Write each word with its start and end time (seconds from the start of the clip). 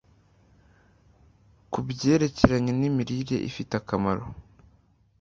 ku 1.71 1.79
byerekeranye 1.87 2.71
nimirire 2.79 3.37
ifite 3.49 3.73
akamaro 3.81 4.25